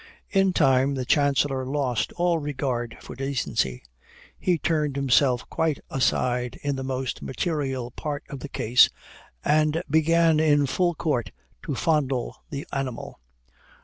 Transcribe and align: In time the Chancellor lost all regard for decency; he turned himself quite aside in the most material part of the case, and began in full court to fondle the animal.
In 0.31 0.51
time 0.51 0.95
the 0.95 1.05
Chancellor 1.05 1.63
lost 1.63 2.11
all 2.13 2.39
regard 2.39 2.97
for 3.01 3.15
decency; 3.15 3.83
he 4.39 4.57
turned 4.57 4.95
himself 4.95 5.47
quite 5.47 5.79
aside 5.91 6.57
in 6.63 6.75
the 6.75 6.83
most 6.83 7.21
material 7.21 7.91
part 7.91 8.23
of 8.27 8.39
the 8.39 8.49
case, 8.49 8.89
and 9.45 9.83
began 9.87 10.39
in 10.39 10.65
full 10.65 10.95
court 10.95 11.29
to 11.65 11.75
fondle 11.75 12.37
the 12.49 12.65
animal. 12.73 13.19